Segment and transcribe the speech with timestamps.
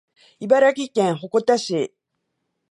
[0.39, 1.93] 茨城県鉾田市